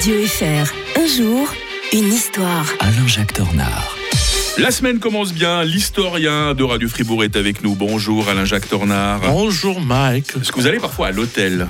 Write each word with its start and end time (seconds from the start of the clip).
Radio 0.00 0.26
FR. 0.26 0.98
Un 0.98 1.06
jour, 1.06 1.46
une 1.92 2.10
histoire. 2.10 2.64
Alain-Jacques 2.80 3.34
Tornard. 3.34 3.94
La 4.56 4.70
semaine 4.70 4.98
commence 4.98 5.34
bien. 5.34 5.62
L'historien 5.62 6.54
de 6.54 6.64
Radio 6.64 6.88
Fribourg 6.88 7.22
est 7.22 7.36
avec 7.36 7.62
nous. 7.62 7.74
Bonjour 7.74 8.26
Alain-Jacques 8.30 8.66
Tornard. 8.66 9.20
Bonjour 9.20 9.78
Mike. 9.82 10.32
Est-ce 10.40 10.52
que 10.52 10.58
vous 10.58 10.66
allez 10.66 10.78
parfois 10.78 11.08
à 11.08 11.10
l'hôtel? 11.10 11.66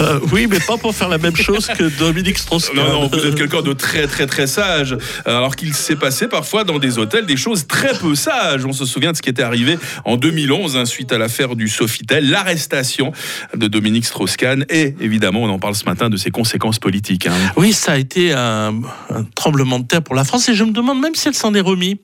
Euh, 0.00 0.18
oui, 0.32 0.46
mais 0.50 0.58
pas 0.60 0.76
pour 0.76 0.94
faire 0.94 1.08
la 1.08 1.18
même 1.18 1.36
chose 1.36 1.68
que 1.68 1.84
Dominique 1.98 2.38
Strauss-Kahn. 2.38 2.76
Non, 2.76 3.02
non, 3.02 3.06
vous 3.08 3.26
êtes 3.26 3.36
quelqu'un 3.36 3.62
de 3.62 3.72
très, 3.72 4.06
très, 4.08 4.26
très 4.26 4.46
sage. 4.46 4.96
Alors 5.24 5.54
qu'il 5.54 5.72
s'est 5.72 5.94
passé 5.96 6.26
parfois 6.26 6.64
dans 6.64 6.78
des 6.80 6.98
hôtels 6.98 7.26
des 7.26 7.36
choses 7.36 7.66
très 7.68 7.96
peu 7.96 8.14
sages. 8.16 8.64
On 8.66 8.72
se 8.72 8.84
souvient 8.86 9.12
de 9.12 9.16
ce 9.16 9.22
qui 9.22 9.30
était 9.30 9.42
arrivé 9.42 9.78
en 10.04 10.16
2011, 10.16 10.76
hein, 10.76 10.84
suite 10.84 11.12
à 11.12 11.18
l'affaire 11.18 11.54
du 11.54 11.68
Sofitel, 11.68 12.28
l'arrestation 12.28 13.12
de 13.54 13.68
Dominique 13.68 14.04
Strauss-Kahn. 14.04 14.64
Et 14.68 14.96
évidemment, 15.00 15.42
on 15.44 15.48
en 15.48 15.60
parle 15.60 15.76
ce 15.76 15.84
matin 15.84 16.10
de 16.10 16.16
ses 16.16 16.30
conséquences 16.30 16.80
politiques. 16.80 17.28
hein. 17.28 17.32
Oui, 17.56 17.72
ça 17.72 17.92
a 17.92 17.96
été 17.96 18.32
un, 18.32 18.74
un 19.10 19.24
tremblement 19.36 19.78
de 19.78 19.86
terre 19.86 20.02
pour 20.02 20.16
la 20.16 20.24
France 20.24 20.48
et 20.48 20.54
je 20.54 20.64
me 20.64 20.72
demande 20.72 21.00
même 21.00 21.14
si 21.14 21.28
elle 21.28 21.34
s'en 21.34 21.54
est 21.54 21.60
remis. 21.60 22.00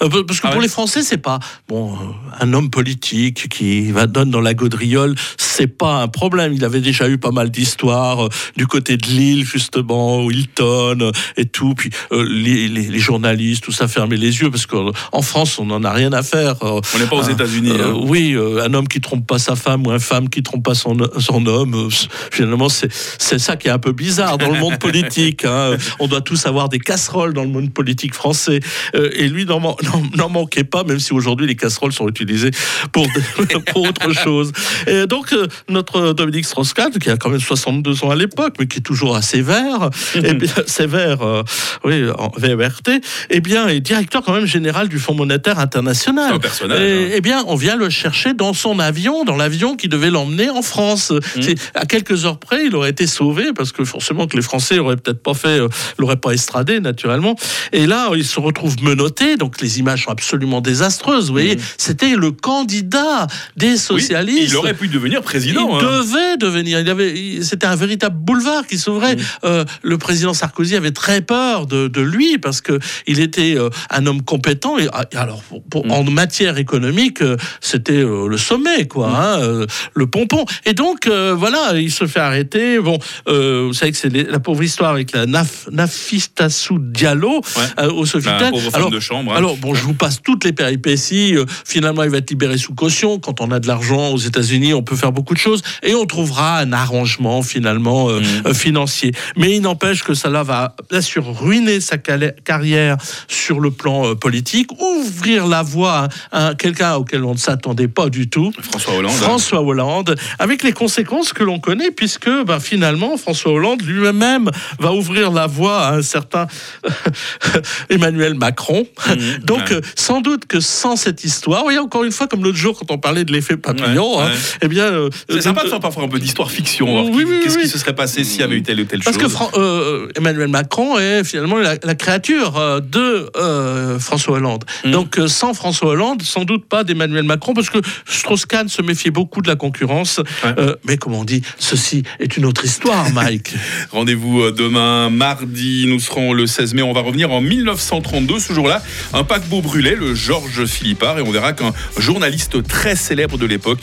Euh, 0.00 0.08
parce 0.26 0.40
que 0.40 0.46
Ah 0.46 0.52
pour 0.52 0.60
les 0.60 0.68
Français, 0.68 1.02
c'est 1.02 1.18
pas 1.18 1.40
bon 1.68 1.92
euh, 1.92 1.96
un 2.40 2.52
homme 2.52 2.70
politique 2.70 3.48
qui 3.48 3.90
va 3.90 4.06
donner 4.06 4.30
dans 4.30 4.40
la 4.40 4.54
gaudriole, 4.54 5.16
c'est 5.36 5.66
pas 5.66 6.02
un 6.02 6.08
problème. 6.08 6.52
Il 6.52 6.64
avait 6.64 6.80
déjà 6.80 7.08
eu 7.08 7.18
pas 7.18 7.31
mal 7.32 7.50
d'histoires 7.50 8.26
euh, 8.26 8.28
du 8.56 8.66
côté 8.66 8.96
de 8.96 9.06
Lille 9.06 9.44
justement, 9.44 10.30
Hilton 10.30 10.98
euh, 11.00 11.10
et 11.36 11.46
tout. 11.46 11.74
Puis 11.74 11.90
euh, 12.12 12.24
les, 12.28 12.68
les- 12.68 12.88
les 12.88 12.98
journalistes, 12.98 13.64
tout 13.64 13.72
ça 13.72 13.88
fermait 13.88 14.16
les 14.16 14.40
yeux 14.40 14.50
parce 14.50 14.66
qu'en 14.66 15.22
France, 15.22 15.58
on 15.58 15.66
n'en 15.66 15.82
a 15.84 15.92
rien 15.92 16.12
à 16.12 16.22
faire. 16.22 16.56
On 16.62 16.80
n'est 16.98 17.06
pas 17.06 17.16
aux 17.16 17.24
un- 17.24 17.28
États-Unis. 17.32 17.72
hein. 17.72 17.94
oui, 18.04 18.36
un 18.36 18.72
homme 18.74 18.88
qui 18.88 19.00
trompe 19.00 19.26
pas 19.26 19.38
sa 19.38 19.56
femme 19.56 19.86
ou 19.86 19.90
une 19.92 20.00
femme 20.00 20.28
qui 20.28 20.42
trompe 20.42 20.64
pas 20.64 20.74
son, 20.74 20.96
son 21.18 21.46
homme, 21.46 21.88
finalement, 22.30 22.68
c'est 22.68 22.90
c'est 23.18 23.38
ça 23.38 23.56
qui 23.56 23.68
est 23.68 23.70
un 23.70 23.78
peu 23.78 23.92
bizarre 23.92 24.38
dans 24.38 24.50
le 24.50 24.58
monde 24.58 24.78
politique. 24.88 25.44
hein. 25.44 25.76
On 25.98 26.06
doit 26.08 26.20
tous 26.20 26.46
avoir 26.46 26.68
des 26.68 26.78
casseroles 26.78 27.32
dans 27.32 27.42
le 27.44 27.48
monde 27.50 27.72
politique 27.72 28.14
français. 28.14 28.60
Et 28.94 29.28
lui 29.28 29.44
n'en 29.46 29.60
man- 29.60 29.74
n'en- 29.82 30.02
n'en 30.16 30.28
manquait 30.28 30.64
pas, 30.64 30.84
même 30.84 30.98
si 31.00 31.12
aujourd'hui 31.12 31.46
les 31.46 31.56
casseroles 31.56 31.92
sont 31.92 32.08
utilisées 32.08 32.50
pour, 32.92 33.06
pour 33.72 33.82
autre 33.88 34.12
chose. 34.12 34.52
Et 34.86 35.06
donc, 35.06 35.34
notre 35.68 36.12
Dominique 36.12 36.44
Strauss-Kahn, 36.46 36.90
qui 36.98 37.10
a 37.10 37.16
quand 37.22 37.30
même 37.30 37.40
62 37.40 38.04
ans 38.04 38.10
à 38.10 38.16
l'époque, 38.16 38.54
mais 38.58 38.66
qui 38.66 38.78
est 38.78 38.82
toujours 38.82 39.14
assez 39.14 39.42
vert, 39.42 39.90
et 40.16 40.34
bien, 40.34 40.52
sévère, 40.66 41.22
euh, 41.22 41.42
oui, 41.84 42.04
en 42.18 42.32
VRT, 42.36 43.00
eh 43.30 43.40
bien, 43.40 43.68
est 43.68 43.80
directeur 43.80 44.22
quand 44.22 44.34
même 44.34 44.46
général 44.46 44.88
du 44.88 44.98
Fonds 44.98 45.14
monétaire 45.14 45.58
international. 45.58 46.34
Un 46.34 46.38
personnage, 46.38 46.80
Et- 46.80 47.04
hein. 47.04 47.10
eh 47.14 47.20
bien, 47.20 47.44
on 47.46 47.54
vient 47.54 47.76
le 47.76 47.90
chercher 47.90 48.34
dans 48.34 48.52
son 48.52 48.78
avion, 48.78 49.24
dans 49.24 49.36
l'avion 49.36 49.76
qui 49.76 49.88
devait 49.88 50.10
l'emmener 50.10 50.50
en 50.50 50.62
France. 50.62 51.10
Mmh. 51.10 51.42
C'est 51.42 51.54
à 51.74 51.86
quelques 51.86 52.24
heures 52.24 52.38
près, 52.38 52.66
il 52.66 52.74
aurait 52.74 52.90
été 52.90 53.06
sauvé 53.06 53.52
parce 53.54 53.72
que 53.72 53.84
forcément 53.84 54.26
que 54.26 54.36
les 54.36 54.42
Français 54.42 54.78
auraient 54.78 54.96
peut-être 54.96 55.22
pas 55.22 55.34
fait, 55.34 55.60
euh, 55.60 55.68
l'auraient 55.98 56.16
pas 56.16 56.32
estradé 56.32 56.80
naturellement. 56.80 57.36
Et 57.72 57.86
là, 57.86 58.10
il 58.14 58.24
se 58.24 58.40
retrouve 58.40 58.82
menotté. 58.82 59.36
Donc 59.36 59.60
les 59.60 59.78
images 59.78 60.04
sont 60.04 60.10
absolument 60.10 60.60
désastreuses. 60.60 61.26
Vous 61.26 61.32
voyez, 61.32 61.56
c'était 61.78 62.16
le 62.16 62.32
candidat 62.32 63.26
des. 63.56 63.72
Oui, 63.72 63.78
socialistes. 63.78 64.52
il 64.52 64.56
aurait 64.56 64.74
pu 64.74 64.88
devenir 64.88 65.22
président. 65.22 65.78
Il 65.78 65.84
hein. 65.84 66.00
devait 66.00 66.36
devenir. 66.36 66.80
Il 66.80 66.88
avait. 66.88 67.11
C'était 67.42 67.66
un 67.66 67.76
véritable 67.76 68.16
boulevard 68.16 68.66
qui 68.66 68.78
s'ouvrait. 68.78 69.16
Mm. 69.16 69.20
Euh, 69.44 69.64
le 69.82 69.98
président 69.98 70.34
Sarkozy 70.34 70.76
avait 70.76 70.90
très 70.92 71.20
peur 71.22 71.66
de, 71.66 71.88
de 71.88 72.00
lui 72.00 72.38
parce 72.38 72.60
que 72.60 72.78
il 73.06 73.20
était 73.20 73.54
euh, 73.56 73.68
un 73.90 74.06
homme 74.06 74.22
compétent. 74.22 74.78
Et 74.78 74.88
ah, 74.92 75.04
alors, 75.14 75.42
pour- 75.42 75.62
pour- 75.64 75.86
Mm. 75.86 75.90
en 75.90 76.04
matière 76.04 76.58
économique, 76.58 77.22
euh, 77.22 77.36
c'était 77.60 77.92
euh, 78.04 78.28
le 78.28 78.36
sommet, 78.38 78.86
quoi, 78.86 79.08
Mm. 79.08 79.14
hein, 79.14 79.66
le 79.94 80.06
pompon. 80.06 80.44
Et 80.66 80.74
donc, 80.74 81.08
voilà, 81.08 81.72
il 81.78 81.90
se 81.90 82.06
fait 82.06 82.20
arrêter. 82.20 82.78
Bon, 82.80 82.98
vous 83.26 83.72
savez 83.72 83.92
que 83.92 83.98
c'est 83.98 84.12
la 84.12 84.38
pauvre 84.40 84.62
histoire 84.62 84.90
avec 84.92 85.12
la 85.12 85.26
Naf, 85.26 85.68
Nafistassou 85.70 86.78
Diallo 86.78 87.40
Ouais. 87.78 87.86
au 87.86 88.04
Sofitel. 88.06 88.52
Alors, 88.74 88.90
de 88.90 89.00
chambre. 89.00 89.32
hein. 89.32 89.36
alors, 89.36 89.56
bon, 89.56 89.74
je 89.74 89.82
vous 89.82 89.94
passe 89.94 90.20
toutes 90.22 90.44
les 90.44 90.52
péripéties. 90.52 91.34
Finalement, 91.64 92.02
il 92.02 92.10
va 92.10 92.18
être 92.18 92.30
libéré 92.30 92.58
sous 92.58 92.74
caution. 92.74 93.18
Quand 93.18 93.40
on 93.40 93.50
a 93.50 93.60
de 93.60 93.66
l'argent 93.66 94.10
aux 94.10 94.18
États-Unis, 94.18 94.74
on 94.74 94.82
peut 94.82 94.96
faire 94.96 95.12
beaucoup 95.12 95.34
de 95.34 95.38
choses. 95.38 95.62
Et 95.82 95.94
on 95.94 96.04
trouvera 96.06 96.58
un 96.58 96.72
arrangement, 96.72 97.01
finalement, 97.42 98.08
euh, 98.10 98.20
Mhm. 98.20 98.26
euh, 98.46 98.54
financier. 98.54 99.12
Mais 99.36 99.56
il 99.56 99.60
n'empêche 99.62 100.02
que 100.02 100.14
cela 100.14 100.42
va, 100.42 100.74
bien 100.90 101.00
sûr, 101.00 101.24
ruiner 101.26 101.80
sa 101.80 101.98
carrière 101.98 102.96
sur 103.28 103.60
le 103.60 103.70
plan 103.70 104.06
euh, 104.06 104.14
politique, 104.14 104.70
ouvrir 104.80 105.46
la 105.46 105.62
voie 105.62 106.08
à, 106.30 106.48
à 106.48 106.54
quelqu'un 106.54 106.94
auquel 106.94 107.24
on 107.24 107.32
ne 107.32 107.38
s'attendait 107.38 107.88
pas 107.88 108.08
du 108.08 108.28
tout. 108.28 108.52
François 108.60 108.94
Hollande. 108.94 109.12
François 109.12 109.60
Hollande, 109.62 110.16
avec 110.38 110.62
les 110.62 110.72
conséquences 110.72 111.32
que 111.32 111.42
l'on 111.44 111.58
connaît, 111.60 111.90
puisque 111.90 112.30
ben, 112.46 112.60
finalement, 112.60 113.16
François 113.16 113.52
Hollande 113.52 113.82
lui-même 113.82 114.50
va 114.78 114.92
ouvrir 114.92 115.30
la 115.32 115.46
voie 115.46 115.80
à 115.86 115.94
un 115.94 116.02
certain 116.02 116.46
Emmanuel 117.90 118.34
Macron. 118.34 118.86
Mhm. 119.08 119.38
Donc, 119.44 119.58
Ouais. 119.70 119.72
euh, 119.76 119.80
sans 119.96 120.20
doute 120.20 120.46
que 120.46 120.60
sans 120.60 120.96
cette 120.96 121.24
histoire, 121.24 121.62
voyez, 121.62 121.78
encore 121.78 122.04
une 122.04 122.12
fois, 122.12 122.26
comme 122.26 122.42
l'autre 122.42 122.56
jour, 122.58 122.78
quand 122.78 122.90
on 122.90 122.98
parlait 122.98 123.24
de 123.24 123.32
l'effet 123.32 123.56
papillon, 123.56 124.18
Ouais, 124.18 124.24
hein, 124.24 124.26
ouais. 124.28 124.32
eh 124.62 124.68
bien. 124.68 124.84
euh, 124.84 125.10
C'est 125.28 125.36
euh, 125.36 125.40
sympa 125.40 125.64
de 125.64 125.68
faire 125.68 125.80
parfois 125.80 126.04
un 126.04 126.08
peu 126.08 126.18
d'histoire-fiction. 126.18 126.91
Voir 126.92 127.04
Oui, 127.06 127.24
oui, 127.26 127.40
Qu'est-ce 127.42 127.56
oui. 127.56 127.62
qui 127.64 127.68
se 127.68 127.78
serait 127.78 127.94
passé 127.94 128.24
s'il 128.24 128.40
y 128.40 128.44
avait 128.44 128.56
eu 128.56 128.62
telle 128.62 128.80
ou 128.80 128.84
telle 128.84 129.00
Parce 129.00 129.16
chose 129.16 129.24
que 129.24 129.28
Fran- 129.30 129.50
euh, 129.56 130.08
Emmanuel 130.16 130.48
Macron 130.48 130.98
est 130.98 131.24
finalement 131.24 131.56
la, 131.58 131.74
la 131.82 131.94
créature 131.94 132.56
euh, 132.58 132.80
de 132.80 133.30
euh, 133.36 133.98
François 133.98 134.36
Hollande. 134.36 134.64
Mm. 134.84 134.90
Donc 134.90 135.20
sans 135.26 135.54
François 135.54 135.90
Hollande, 135.90 136.22
sans 136.22 136.44
doute 136.44 136.66
pas 136.66 136.84
d'Emmanuel 136.84 137.24
Macron, 137.24 137.54
parce 137.54 137.70
que 137.70 137.78
Strauss-Kahn 138.06 138.68
se 138.68 138.82
méfiait 138.82 139.10
beaucoup 139.10 139.42
de 139.42 139.48
la 139.48 139.56
concurrence. 139.56 140.18
Ouais. 140.44 140.54
Euh, 140.58 140.74
mais 140.86 140.96
comme 140.96 141.14
on 141.14 141.24
dit, 141.24 141.42
ceci 141.58 142.02
est 142.20 142.36
une 142.36 142.44
autre 142.44 142.64
histoire, 142.64 143.10
Mike. 143.14 143.54
Rendez-vous 143.90 144.50
demain, 144.50 145.10
mardi. 145.10 145.86
Nous 145.88 146.00
serons 146.00 146.32
le 146.32 146.46
16 146.46 146.74
mai. 146.74 146.82
On 146.82 146.92
va 146.92 147.00
revenir 147.00 147.30
en 147.32 147.40
1932. 147.40 148.38
Ce 148.38 148.52
jour-là, 148.52 148.82
un 149.14 149.24
paquebot 149.24 149.60
brûlait, 149.62 149.96
le 149.96 150.14
Georges 150.14 150.66
Philippard. 150.66 151.18
Et 151.18 151.22
on 151.22 151.30
verra 151.30 151.52
qu'un 151.52 151.72
journaliste 151.98 152.62
très 152.66 152.96
célèbre 152.96 153.38
de 153.38 153.46
l'époque 153.46 153.78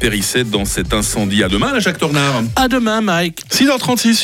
périssait 0.00 0.44
dans 0.44 0.64
cet 0.64 0.92
incendie. 0.94 1.42
À 1.42 1.48
demain, 1.48 1.78
Jacques 1.80 1.98
Tornard. 1.98 2.42
À 2.56 2.68
demain, 2.68 3.00
Mike. 3.00 3.42
6h36 3.50 4.14
sur 4.14 4.22